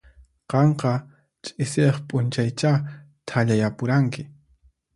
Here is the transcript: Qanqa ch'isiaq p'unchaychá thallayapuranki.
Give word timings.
Qanqa 0.53 0.93
ch'isiaq 1.43 1.97
p'unchaychá 2.07 2.71
thallayapuranki. 3.27 4.21